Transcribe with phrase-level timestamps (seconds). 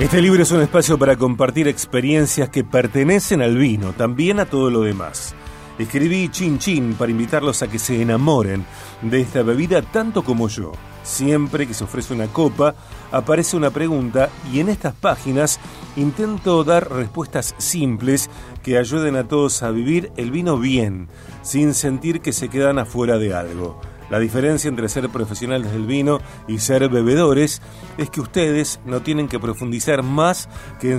[0.00, 4.68] Este libro es un espacio para compartir experiencias que pertenecen al vino, también a todo
[4.68, 5.36] lo demás.
[5.78, 8.66] Escribí Chin Chin para invitarlos a que se enamoren
[9.02, 10.72] de esta bebida tanto como yo.
[11.04, 12.74] Siempre que se ofrece una copa,
[13.12, 15.60] aparece una pregunta y en estas páginas
[15.94, 18.28] intento dar respuestas simples
[18.64, 21.06] que ayuden a todos a vivir el vino bien,
[21.42, 23.80] sin sentir que se quedan afuera de algo.
[24.10, 27.62] La diferencia entre ser profesionales del vino y ser bebedores
[27.96, 30.48] es que ustedes no tienen que profundizar más
[30.80, 30.98] que en,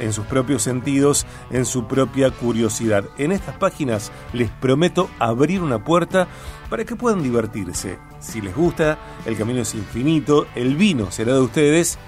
[0.00, 3.04] en sus propios sentidos, en su propia curiosidad.
[3.18, 6.28] En estas páginas les prometo abrir una puerta
[6.68, 7.98] para que puedan divertirse.
[8.20, 11.98] Si les gusta, el camino es infinito, el vino será de ustedes,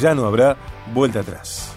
[0.00, 0.56] ya no habrá
[0.94, 1.72] vuelta atrás.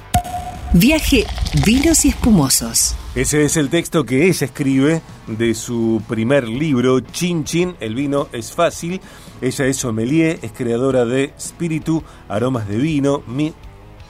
[0.73, 1.25] Viaje
[1.65, 2.95] Vinos y Espumosos.
[3.13, 8.29] Ese es el texto que ella escribe de su primer libro, Chin Chin, el vino
[8.31, 9.01] es fácil.
[9.41, 13.53] Ella es sommelier, es creadora de Spiritu, aromas de vino, mi,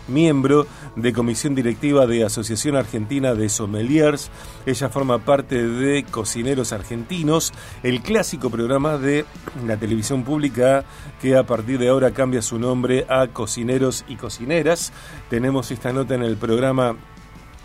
[0.07, 4.29] miembro de comisión directiva de Asociación Argentina de Sommeliers.
[4.67, 9.25] Ella forma parte de Cocineros Argentinos, el clásico programa de
[9.65, 10.85] la televisión pública
[11.19, 14.93] que a partir de ahora cambia su nombre a Cocineros y Cocineras.
[15.29, 16.97] Tenemos esta nota en el programa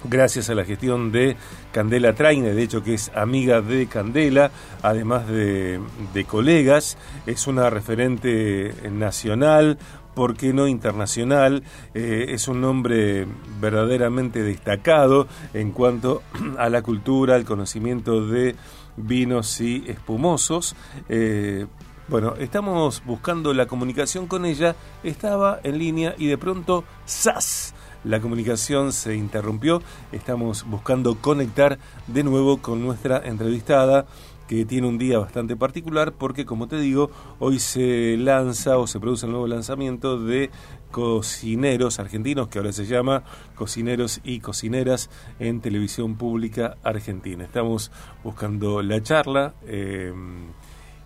[0.05, 1.37] gracias a la gestión de
[1.73, 4.51] Candela Traine, de hecho que es amiga de Candela,
[4.83, 5.81] además de,
[6.15, 9.79] de, colegas, es una referente nacional,
[10.17, 11.63] ¿por qué no internacional?
[11.95, 13.27] Eh, es un nombre
[13.61, 16.23] verdaderamente destacado en cuanto
[16.59, 18.57] a la cultura, al conocimiento de
[18.97, 20.75] vinos y espumosos.
[21.11, 21.67] Eh,
[22.09, 24.75] bueno, estamos buscando la comunicación con ella,
[25.05, 27.75] estaba en línea y de pronto, ¡zas!
[28.07, 34.07] La comunicación se interrumpió, estamos buscando conectar de nuevo con nuestra entrevistada
[34.47, 39.01] que tiene un día bastante particular porque, como te digo, hoy se lanza o se
[39.01, 40.51] produce el nuevo lanzamiento de
[40.93, 43.25] Cocineros Argentinos, que ahora se llama
[43.57, 47.43] Cocineros y Cocineras en Televisión Pública Argentina.
[47.43, 47.91] Estamos
[48.23, 49.55] buscando la charla.
[49.67, 50.15] Eh,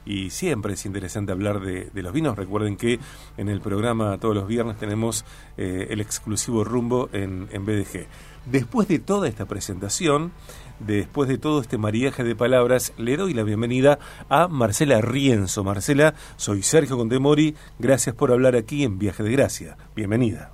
[0.04, 2.36] y siempre es interesante hablar de, los vinos.
[2.36, 2.98] Recuerden que
[3.36, 5.24] en el programa todos los viernes tenemos
[5.56, 8.06] eh, el exclusivo rumbo en, en BDG.
[8.46, 10.32] Después de toda esta presentación,
[10.78, 15.62] después de todo este mariaje de palabras, le doy la bienvenida a Marcela Rienzo.
[15.62, 19.76] Marcela, soy Sergio Contemori, gracias por hablar aquí en Viaje de Gracia.
[19.94, 20.52] Bienvenida.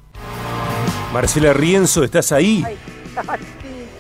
[1.13, 2.65] Marcela Rienzo, ¿estás ahí?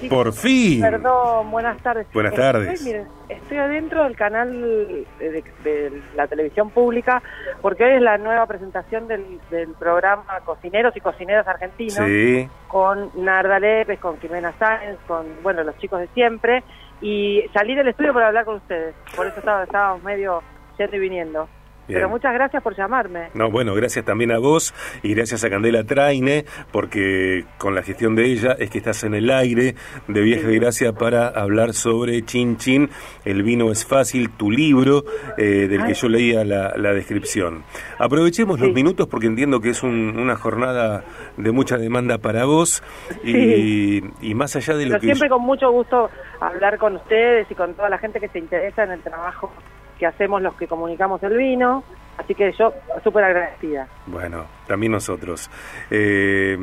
[0.08, 0.80] Por fin.
[0.80, 2.06] Perdón, buenas tardes.
[2.12, 2.84] Buenas tardes.
[2.84, 7.22] Estoy, estoy adentro del canal de, la televisión pública
[7.62, 9.38] porque hoy es la nueva presentación del,
[9.78, 16.00] programa Cocineros y Cocineras Argentinos con Narda Lépez, con Jimena Sáenz, con bueno los chicos
[16.00, 16.62] de siempre
[17.00, 18.94] y salí del estudio para hablar con ustedes.
[19.14, 20.42] Por eso estábamos medio
[20.78, 21.48] yendo y viniendo.
[21.86, 23.28] Pero muchas gracias por llamarme.
[23.34, 28.14] No, bueno, gracias también a vos y gracias a Candela Traine, porque con la gestión
[28.16, 29.74] de ella es que estás en el aire
[30.08, 32.90] de Viaje de Gracia para hablar sobre Chin Chin,
[33.24, 35.04] El vino es fácil, tu libro,
[35.36, 37.64] eh, del que yo leía la, descripción.
[37.98, 41.04] Aprovechemos los minutos porque entiendo que es una jornada
[41.36, 42.82] de mucha demanda para vos
[43.24, 44.02] y,
[44.34, 45.06] más allá de lo que...
[45.06, 46.10] Siempre con mucho gusto
[46.40, 49.50] hablar con ustedes y con toda la gente que se interesa en el trabajo
[49.98, 51.82] que hacemos los que comunicamos el vino.
[52.18, 52.72] Así que yo
[53.04, 53.88] súper agradecida.
[54.06, 55.50] Bueno, también nosotros.
[55.90, 56.56] Eh,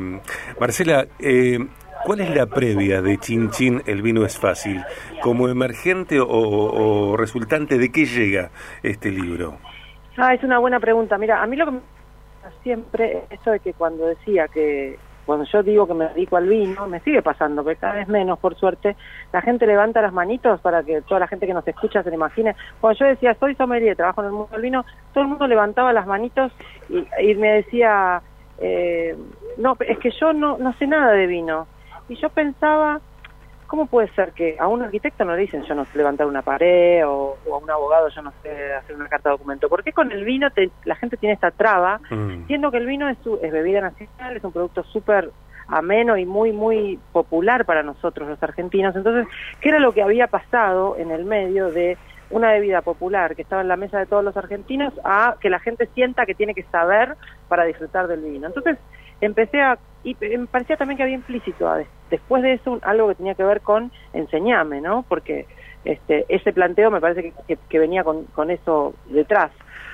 [0.58, 1.58] Marcela, eh,
[2.04, 4.82] ¿cuál es la previa de Chin Chin El vino es fácil?
[5.22, 8.50] ¿Como emergente o, resultante de qué llega
[8.82, 9.58] este libro?
[10.16, 11.18] Ah, es una buena pregunta.
[11.18, 11.80] Mira, a mí lo que me
[12.62, 16.86] siempre, eso de que cuando decía que cuando yo digo que me dedico al vino,
[16.86, 18.96] me sigue pasando, pero cada vez menos, por suerte,
[19.32, 22.16] la gente levanta las manitos para que toda la gente que nos escucha se lo
[22.16, 22.54] imagine.
[22.80, 25.92] Cuando yo decía, soy sommelier, trabajo en el mundo del vino, todo el mundo levantaba
[25.92, 26.52] las manitos
[26.88, 28.22] y, me decía,
[28.58, 29.16] eh,
[29.58, 31.66] no, es que yo no, no sé nada de vino.
[32.08, 33.00] Y yo pensaba,
[33.74, 36.42] ¿cómo puede ser que a un arquitecto no le dicen yo no sé levantar una
[36.42, 39.68] pared o, a un abogado yo no sé hacer una carta de documento?
[39.68, 40.46] ¿Por qué con el vino
[40.84, 42.46] la gente tiene esta traba, mm.
[42.46, 45.32] siendo que el vino es, es bebida nacional, es un producto súper
[45.66, 48.94] ameno y muy, muy popular para nosotros los argentinos?
[48.94, 49.26] Entonces,
[49.60, 51.98] ¿qué era lo que había pasado en el medio de
[52.30, 55.58] una bebida popular que estaba en la mesa de todos los argentinos a que la
[55.58, 57.16] gente sienta que tiene que saber
[57.48, 58.46] para disfrutar del vino?
[58.46, 58.78] Entonces,
[59.20, 61.66] empecé a y me parecía también que había implícito
[62.10, 65.04] después de eso algo que tenía que ver con enseñarme, ¿no?
[65.08, 65.46] Porque
[65.84, 69.50] este, ese planteo me parece que, venía con, con, eso detrás.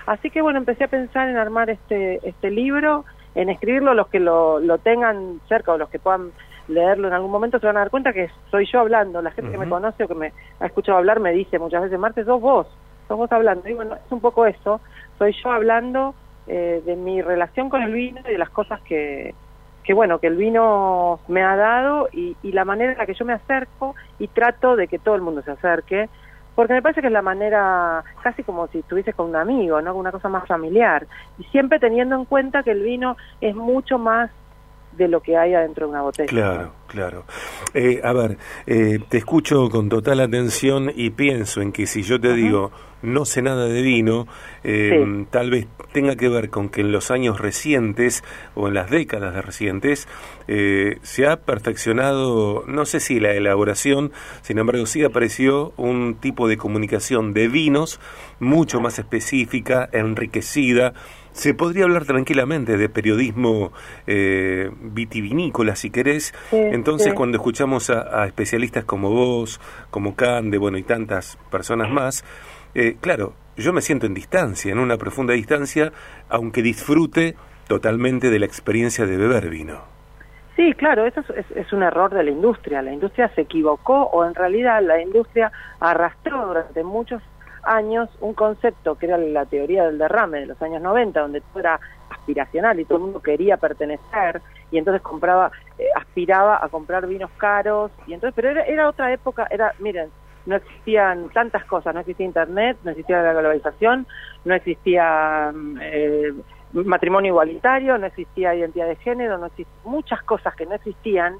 [0.07, 4.19] Así que bueno, empecé a pensar en armar este, este libro, en escribirlo, los que
[4.19, 6.33] lo, lo tengan cerca o los que puedan
[6.67, 9.23] leerlo en algún momento se van a dar cuenta que soy yo hablando.
[9.23, 11.99] La gente que me conoce o que me ha escuchado hablar me dice muchas veces,
[11.99, 12.67] Marte, sos vos,
[13.09, 13.69] sos vos hablando.
[13.69, 14.81] Y bueno, es un poco eso,
[15.19, 16.15] soy yo hablando
[16.53, 19.37] eh, de mi relación con el vino y de las cosas que,
[19.85, 23.15] que bueno, que el vino me ha dado y, y la manera en la que
[23.15, 26.09] yo me acerco y trato de que todo el mundo se acerque,
[26.57, 29.95] porque me parece que es la manera casi como si estuvieses con un amigo, ¿no?
[29.95, 31.07] Una cosa más familiar.
[31.39, 34.29] Y siempre teniendo en cuenta que el vino es mucho más
[34.91, 36.29] de lo que hay adentro de una botella.
[36.29, 37.25] Claro, claro.
[37.73, 42.21] Eh, a ver, eh, te escucho con total atención y pienso en que si yo
[42.21, 42.73] te digo
[43.03, 44.29] no sé nada de vino,
[44.63, 48.23] eh, tal vez tenga que ver con que en los años recientes
[48.55, 50.07] o en las décadas de recientes
[50.47, 56.59] se ha perfeccionado, no sé si la elaboración, sin embargo sí apareció un tipo de
[56.59, 58.01] comunicación de vinos
[58.39, 60.93] mucho más específica, enriquecida,
[61.33, 63.73] se podría hablar tranquilamente de periodismo
[64.07, 66.35] eh, vitivinícola, si querés.
[66.81, 69.61] Entonces, cuando escuchamos a, especialistas como vos,
[69.91, 72.25] como Cande, bueno, y tantas personas más,
[72.75, 75.93] eh, claro, yo me siento en distancia, en una profunda distancia,
[76.31, 77.37] aunque disfrute
[77.69, 79.83] totalmente de la experiencia de beber vino.
[80.57, 82.81] Sí, claro, eso es, es, un error de la industria.
[82.81, 87.23] La industria se equivocó o en realidad la industria arrastró durante muchos
[87.63, 91.61] años un concepto que era la teoría del derrame de los años 90, donde todo
[91.61, 91.79] era
[92.09, 97.31] aspiracional y todo el mundo quería pertenecer y entonces compraba, eh, aspiraba a comprar vinos
[97.37, 100.11] caros y entonces, pero era, otra época, era, miren,
[100.47, 104.07] no existían tantas cosas, no existía internet, no existía la globalización,
[104.45, 106.33] no existía eh,
[106.73, 111.37] matrimonio igualitario, no existía identidad de género, no existían muchas cosas que no existían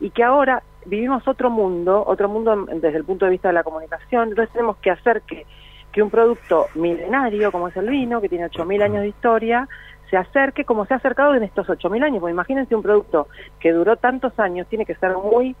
[0.00, 3.64] y que ahora vivimos otro mundo, otro mundo desde el punto de vista de la
[3.64, 5.44] comunicación, entonces tenemos que hacer que,
[5.92, 9.68] que un producto milenario como es el vino, que tiene 8.000 años de historia,
[10.10, 13.28] se acerque como se ha acercado en estos 8.000 años, porque imagínense un producto
[13.60, 15.54] que duró tantos años, tiene que ser muy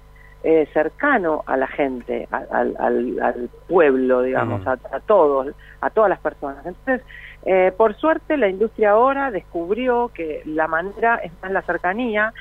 [0.44, 6.20] eh, cercano a la gente, al, al, pueblo, digamos, a, a, todos, a todas las
[6.20, 6.64] personas.
[6.64, 7.02] Entonces,
[7.44, 12.32] eh, por suerte la industria ahora descubrió que la manera está en la cercanía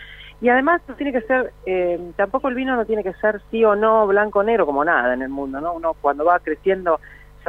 [0.42, 3.64] y además no tiene que ser, eh, tampoco el vino no tiene que ser sí
[3.66, 5.74] o no, blanco o negro, como nada en el mundo, ¿no?
[5.74, 7.00] Uno cuando va creciendo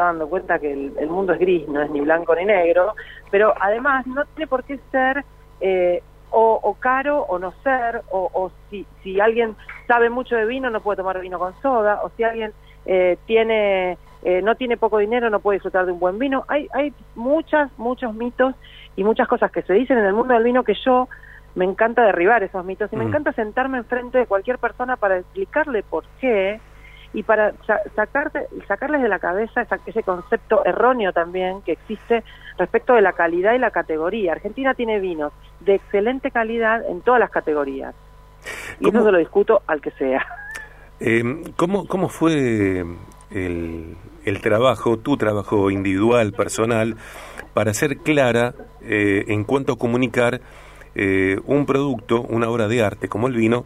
[0.06, 2.94] dando cuenta que el, mundo es gris, no es ni blanco ni negro,
[3.30, 5.24] pero además no tiene por qué ser
[5.60, 9.56] eh, o, caro o no ser, o, si, si alguien
[9.86, 12.52] sabe mucho de vino no puede tomar vino con soda, o si alguien
[12.86, 13.96] eh, tiene
[14.42, 16.44] no tiene poco dinero no puede disfrutar de un buen vino.
[16.48, 18.54] Hay, hay muchas, muchos mitos
[18.96, 21.08] y muchas cosas que se dicen en el mundo del vino que yo
[21.54, 23.08] me encanta derribar esos mitos y me mm.
[23.08, 26.60] encanta sentarme enfrente de cualquier persona para explicarle por qué
[27.12, 27.54] y para
[27.96, 32.22] sacarte, sacarles de la cabeza ese concepto erróneo también que existe
[32.58, 34.32] respecto de la calidad y la categoría.
[34.32, 37.94] Argentina tiene vinos de excelente calidad en todas las categorías.
[38.80, 40.26] Y eso se lo discuto al que sea.
[41.00, 41.22] Eh,
[41.56, 42.84] ¿cómo, ¿Cómo fue
[43.30, 46.96] el, el trabajo, tu trabajo individual, personal,
[47.54, 50.40] para ser clara eh, en cuanto a comunicar
[50.94, 53.64] eh, un producto, una obra de arte como el vino,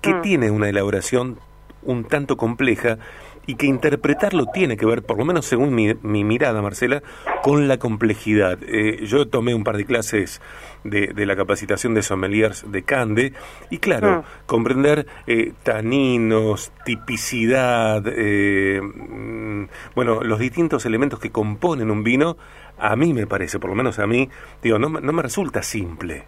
[0.00, 0.22] que mm.
[0.22, 1.38] tiene una elaboración
[1.82, 2.98] un tanto compleja
[3.46, 7.02] y que interpretarlo tiene que ver, por lo menos según mi, mirada, Marcela,
[7.42, 8.58] con la complejidad.
[8.62, 10.40] Eh, yo tomé un par de clases
[10.84, 13.32] de, la capacitación de sommeliers de Cande
[13.70, 14.46] y claro, mm.
[14.46, 19.64] comprender eh, taninos, tipicidad, mm,
[19.94, 22.36] bueno, los distintos elementos que componen un vino,
[22.78, 24.28] a mí me parece, por lo menos a mí,
[24.62, 26.24] digo, no, no me resulta simple.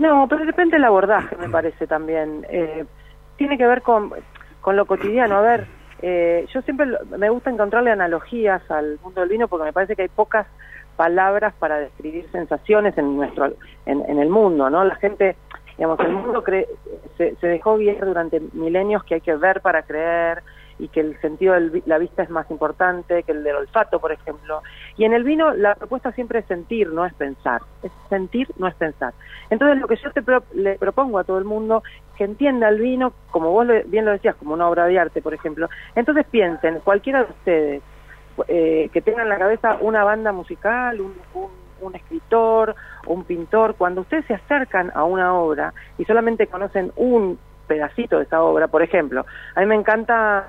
[0.00, 2.46] No, pero depende del abordaje, me parece también.
[2.48, 2.86] Eh,
[3.36, 4.10] tiene que ver con,
[4.60, 5.36] con lo cotidiano.
[5.36, 5.66] A ver,
[6.02, 6.86] eh, yo siempre
[7.16, 10.46] me gusta encontrarle analogías al mundo del vino porque me parece que hay pocas
[10.96, 13.52] palabras para describir sensaciones en nuestro
[13.86, 14.84] en, en el mundo, ¿no?
[14.84, 15.36] La gente,
[15.76, 16.66] digamos, el mundo cree,
[17.16, 20.42] se, se dejó guiar durante milenios que hay que ver para creer,
[20.80, 24.12] y que el sentido de la vista es más importante que el del olfato, por
[24.12, 24.62] ejemplo.
[24.96, 27.60] Y en el vino la propuesta siempre es sentir, no es pensar.
[27.82, 29.12] Es sentir, no es pensar.
[29.50, 30.22] Entonces lo que yo te
[30.54, 31.82] le propongo a todo el mundo
[32.16, 35.34] que entienda el vino, como vos bien lo decías, como una obra de arte, por
[35.34, 35.68] ejemplo.
[35.94, 37.82] Entonces piensen, cualquiera de ustedes
[38.48, 41.14] eh, que tenga en la cabeza una banda musical, un,
[41.80, 42.74] un escritor,
[43.06, 47.38] un pintor, cuando ustedes se acercan a una obra y solamente conocen un
[47.70, 48.66] pedacito de esa obra.
[48.66, 49.24] Por ejemplo,
[49.54, 50.44] a mí me encanta,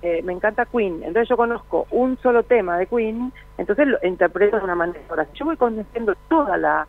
[0.00, 4.58] eh, me encanta Queen, entonces yo conozco un solo tema de Queen, entonces lo interpreto
[4.58, 5.00] de una manera.
[5.10, 6.86] Ahora, si yo voy conociendo toda la,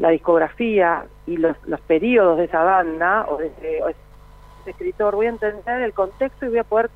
[0.00, 3.94] la discografía y los, los periodos de esa banda o de, ese,
[4.66, 6.90] escritor, voy a entender el contexto y voy a poder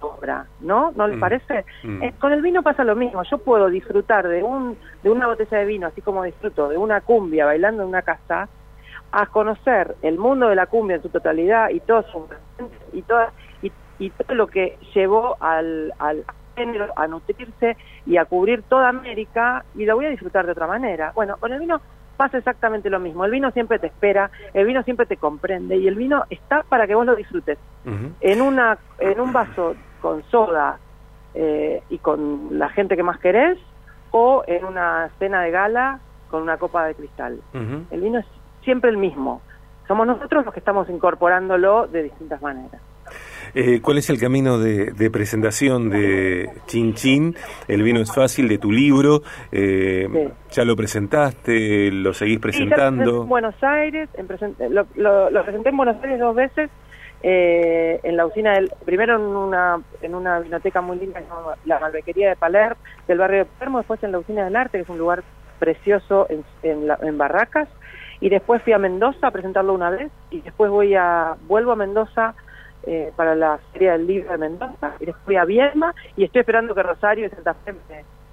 [0.00, 0.92] obra, ¿no?
[0.94, 1.20] ¿No les mm.
[1.20, 1.64] parece?
[1.82, 2.02] Mm.
[2.02, 3.22] Eh, con el vino pasa lo mismo.
[3.24, 7.00] Yo puedo disfrutar de un de una botella de vino, así como disfruto de una
[7.00, 8.48] cumbia bailando en una casa,
[9.14, 12.26] a conocer el mundo de la cumbia en su totalidad y todo su
[12.92, 13.04] y
[14.00, 16.24] y, todo lo que llevó al, al
[16.56, 20.66] género a nutrirse y a cubrir toda América y lo voy a disfrutar de otra
[20.66, 21.12] manera.
[21.14, 21.80] Bueno, con el vino
[22.16, 23.24] pasa exactamente lo mismo.
[23.24, 26.88] El vino siempre te espera, el vino siempre te comprende y el vino está para
[26.88, 27.56] que vos lo disfrutes.
[28.20, 30.78] En una en un vaso con soda
[31.34, 33.58] eh, y con la gente que más querés
[34.10, 37.40] o en una cena de gala con una copa de cristal.
[37.52, 38.26] El vino es
[38.64, 39.42] siempre el mismo.
[39.86, 42.80] Somos nosotros los que estamos incorporándolo de distintas maneras.
[43.54, 47.36] Eh, ¿Cuál es el camino de, presentación de Chin Chin?
[47.68, 49.22] El vino es fácil, de tu libro.
[49.52, 51.90] Eh, ¿Ya lo presentaste?
[51.92, 53.22] ¿Lo seguís presentando?
[53.22, 54.08] en Buenos Aires,
[54.70, 56.70] lo, lo, presenté en Buenos Aires dos veces.
[57.26, 61.22] Eh, en la usina del, primero en una en una biblioteca muy linda
[61.64, 62.76] la Malbequería de Palermo
[63.08, 65.24] del barrio de Palermo después en la usina del arte que es un lugar
[65.58, 67.66] precioso en, en Barracas
[68.20, 71.76] y después fui a Mendoza a presentarlo una vez y después voy a vuelvo a
[71.76, 72.34] Mendoza
[72.86, 76.40] eh, para la Feria del Libro de Mendoza y después fui a Viedma y estoy
[76.40, 77.74] esperando que Rosario y Santa Fe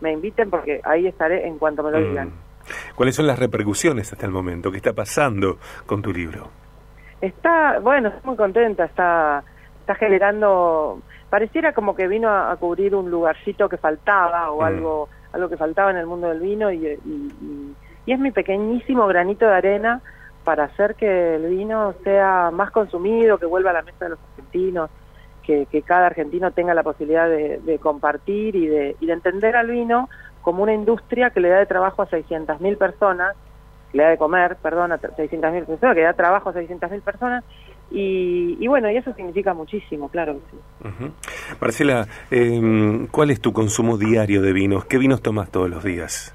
[0.01, 2.27] me, inviten porque ahí estaré en cuanto me lo digan.
[2.29, 2.95] Mm.
[2.95, 4.71] ¿Cuáles son las repercusiones hasta el momento?
[4.71, 6.49] ¿Qué está pasando con tu libro?
[7.21, 9.43] Está, bueno, estoy muy contenta, está,
[9.79, 14.65] está generando, pareciera como que vino a, cubrir un lugarcito que faltaba o mm.
[14.65, 16.97] algo, algo que faltaba en el mundo del vino y, y,
[17.41, 17.75] y
[18.07, 20.01] es mi pequeñísimo granito de arena
[20.43, 24.19] para hacer que el vino sea más consumido, que vuelva a la mesa de los
[24.31, 24.89] argentinos,
[25.43, 30.09] que, cada argentino tenga la posibilidad de, compartir y de, y de entender al vino
[30.41, 33.35] como una industria que le da de trabajo a 600.000 personas,
[33.93, 37.43] le da de comer, perdón, a 600.000 personas, que da trabajo a 600.000 personas,
[37.93, 41.13] y, bueno, y eso significa muchísimo, claro que sí.
[41.59, 44.85] Marcela, eh, ¿cuál es tu consumo diario de vinos?
[44.85, 46.33] ¿Qué vinos tomas todos los días?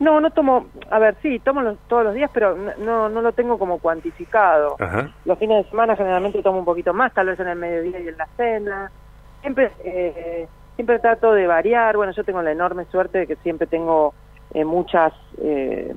[0.00, 3.58] No, no tomo, a ver, sí, tomo todos los días, pero no, no lo tengo
[3.58, 4.76] como cuantificado.
[5.24, 8.08] Los fines de semana generalmente tomo un poquito más, tal vez en el mediodía y
[8.08, 8.92] en la cena.
[9.40, 11.96] Siempre, eh, siempre trato de variar.
[11.96, 14.14] Bueno, yo tengo la enorme suerte de que siempre tengo
[14.54, 15.12] eh, muchas,
[15.42, 15.92] eh,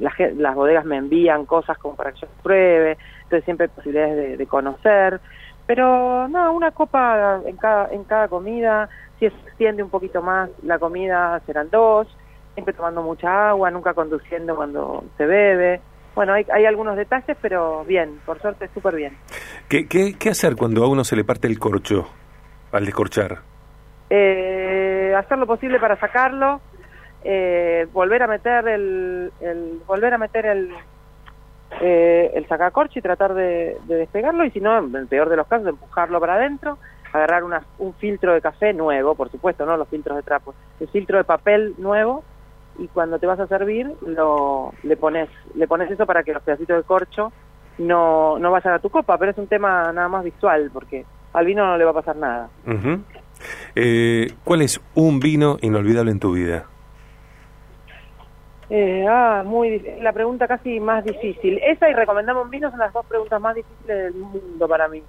[0.00, 4.16] las, las bodegas me envían cosas como para que yo pruebe, entonces siempre hay posibilidades
[4.16, 5.20] de, de conocer.
[5.66, 10.48] Pero no, una copa en cada, en cada comida, si se extiende un poquito más
[10.62, 12.06] la comida serán dos
[12.54, 15.80] siempre tomando mucha agua, nunca conduciendo cuando se bebe.
[16.14, 19.16] Bueno, hay, hay algunos detalles, pero bien, por suerte súper bien.
[19.68, 22.06] ¿Qué, ¿Qué, qué, hacer cuando a uno se le parte el corcho
[22.70, 23.38] al descorchar?
[24.10, 26.60] Eh, hacer lo posible para sacarlo,
[27.24, 30.70] eh, volver a meter el, el, volver a meter el
[31.80, 35.36] eh, el sacacorcho y tratar de, de, despegarlo y si no, en el peor de
[35.36, 36.76] los casos, empujarlo para adentro,
[37.12, 40.88] agarrar una, un filtro de café nuevo, por supuesto, no los filtros de trapo, el
[40.88, 42.24] filtro de papel nuevo
[42.78, 46.42] y cuando te vas a servir lo, le pones le pones eso para que los
[46.42, 47.32] pedacitos de corcho
[47.78, 51.46] no, no vayan a tu copa, pero es un tema nada más visual porque al
[51.46, 52.48] vino no le va a pasar nada.
[53.74, 56.66] eh, ¿Cuál es un vino inolvidable en tu vida?
[58.70, 61.58] Eh, ah, muy la pregunta casi más difícil.
[61.62, 65.02] Esa y recomendamos un vino son las dos preguntas más difíciles del mundo para mí.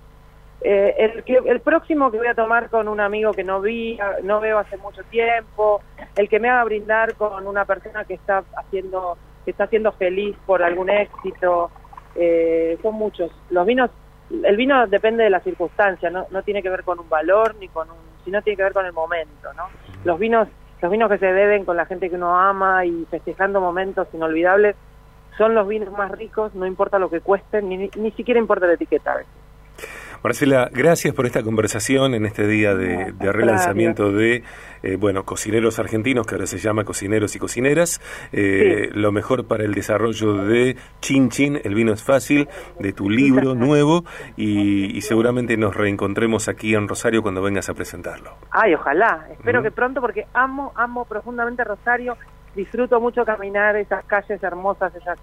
[0.65, 3.99] Eh, el, que, el próximo que voy a tomar con un amigo que no vi,
[4.23, 5.81] no veo hace mucho tiempo,
[6.15, 10.37] el que me haga brindar con una persona que está haciendo, que está siendo feliz
[10.45, 11.69] por algún éxito,
[12.15, 13.29] eh, son muchos.
[13.49, 13.91] Los vinos,
[14.29, 17.67] el vino depende de la circunstancia, no, no tiene que ver con un valor ni
[17.67, 19.65] con un, sino tiene que ver con el momento, ¿no?
[20.05, 20.47] Los vinos,
[20.81, 24.77] los vinos que se beben con la gente que uno ama y festejando momentos inolvidables
[25.37, 28.73] son los vinos más ricos, no importa lo que cuesten, ni, ni siquiera importa la
[28.73, 29.42] etiqueta a veces.
[30.23, 34.41] Marcela, gracias por esta conversación en este día de, relanzamiento de,
[34.81, 37.99] eh, bueno, Cocineros Argentinos, que ahora se llama Cocineros y Cocineras.
[38.31, 42.47] Eh, lo mejor para el desarrollo de Chin Chin, El vino es fácil,
[42.79, 44.05] de tu libro nuevo,
[44.37, 48.37] y, seguramente nos reencontremos aquí en Rosario cuando vengas a presentarlo.
[48.49, 49.27] Ay, ojalá.
[49.29, 52.15] Espero que pronto, porque amo, amo profundamente Rosario.
[52.55, 55.19] Disfruto mucho caminar esas calles hermosas, esas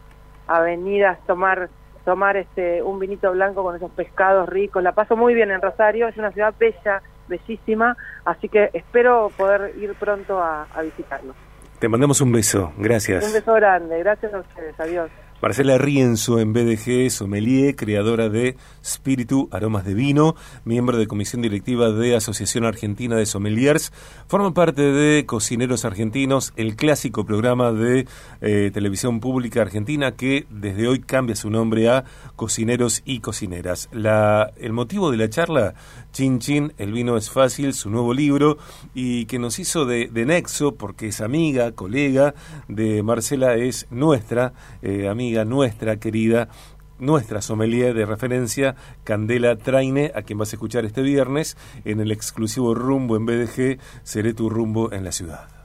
[0.47, 1.71] avenidas, tomar
[2.05, 4.83] tomar este un vinito blanco con esos pescados ricos.
[4.83, 9.75] La paso muy bien en Rosario, es una ciudad bella, bellísima, así que espero poder
[9.79, 11.35] ir pronto a, a visitarlo.
[11.79, 13.25] Te mandamos un beso, gracias.
[13.27, 15.11] Un beso grande, gracias a ustedes, adiós.
[15.43, 21.91] Marcela Rienzo en BDG, sommelier, creadora de Spiritu Aromas de Vino, miembro de comisión directiva
[21.91, 23.91] de Asociación Argentina de Sommeliers,
[24.29, 28.07] forma parte de Cocineros Argentinos, el clásico programa de
[28.43, 32.05] eh, televisión pública argentina que desde hoy cambia su nombre a
[32.37, 33.89] Cocineros y Cocineras.
[33.93, 35.73] La, el motivo de la charla,
[36.13, 38.59] Chin Chin, El vino es fácil, su nuevo libro,
[38.93, 42.35] y que nos hizo de, de nexo porque es amiga, colega
[42.69, 45.09] de Marcela, es nuestra eh,
[45.45, 46.49] nuestra querida,
[46.99, 52.13] nuestra sommelier de referencia, Candela Traine, a quien vas a escuchar este viernes en el
[52.13, 55.60] exclusivo rumbo en BDG, Seré tu rumbo en la ciudad.